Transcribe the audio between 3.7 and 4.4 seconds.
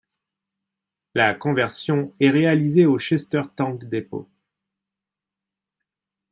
Depot.